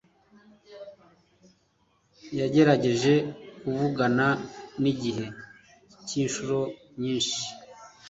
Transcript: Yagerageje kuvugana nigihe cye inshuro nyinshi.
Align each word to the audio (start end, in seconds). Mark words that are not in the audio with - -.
Yagerageje 2.39 3.13
kuvugana 3.61 4.27
nigihe 4.81 5.25
cye 6.07 6.17
inshuro 6.25 6.59
nyinshi. 7.01 7.41